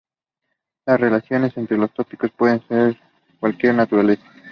Las 0.87 0.99
relaciones 0.99 1.55
entre 1.57 1.77
los 1.77 1.93
tópicos 1.93 2.31
pueden 2.31 2.67
ser 2.67 2.95
de 2.95 3.37
cualquier 3.39 3.75
naturaleza. 3.75 4.23